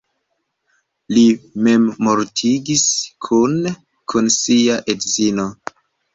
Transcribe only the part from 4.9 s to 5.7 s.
edzino.